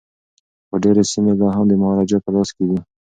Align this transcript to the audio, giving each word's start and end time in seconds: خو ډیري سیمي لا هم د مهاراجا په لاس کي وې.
خو 0.67 0.75
ډیري 0.83 1.03
سیمي 1.11 1.33
لا 1.39 1.47
هم 1.55 1.65
د 1.69 1.73
مهاراجا 1.81 2.17
په 2.23 2.29
لاس 2.35 2.49
کي 2.55 2.63
وې. 2.69 2.79